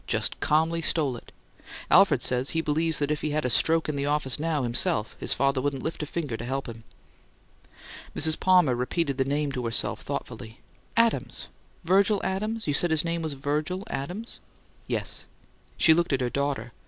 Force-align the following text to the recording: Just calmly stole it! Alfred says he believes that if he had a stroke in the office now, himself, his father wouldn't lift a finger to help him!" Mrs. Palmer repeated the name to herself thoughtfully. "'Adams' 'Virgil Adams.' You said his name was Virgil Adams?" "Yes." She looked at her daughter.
Just 0.07 0.39
calmly 0.39 0.81
stole 0.81 1.15
it! 1.15 1.31
Alfred 1.91 2.23
says 2.23 2.49
he 2.49 2.61
believes 2.61 2.97
that 2.97 3.11
if 3.11 3.21
he 3.21 3.29
had 3.29 3.45
a 3.45 3.51
stroke 3.51 3.87
in 3.87 3.95
the 3.95 4.07
office 4.07 4.39
now, 4.39 4.63
himself, 4.63 5.15
his 5.19 5.35
father 5.35 5.61
wouldn't 5.61 5.83
lift 5.83 6.01
a 6.01 6.07
finger 6.07 6.35
to 6.37 6.43
help 6.43 6.67
him!" 6.67 6.83
Mrs. 8.15 8.39
Palmer 8.39 8.73
repeated 8.73 9.19
the 9.19 9.25
name 9.25 9.51
to 9.51 9.63
herself 9.63 10.01
thoughtfully. 10.01 10.59
"'Adams' 10.97 11.49
'Virgil 11.83 12.19
Adams.' 12.23 12.65
You 12.65 12.73
said 12.73 12.89
his 12.89 13.05
name 13.05 13.21
was 13.21 13.33
Virgil 13.33 13.83
Adams?" 13.91 14.39
"Yes." 14.87 15.25
She 15.77 15.93
looked 15.93 16.13
at 16.13 16.21
her 16.21 16.31
daughter. 16.31 16.71